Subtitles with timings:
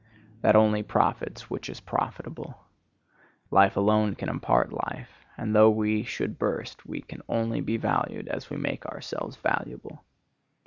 [0.41, 2.59] That only profits which is profitable.
[3.51, 8.27] Life alone can impart life; and though we should burst we can only be valued
[8.27, 10.03] as we make ourselves valuable.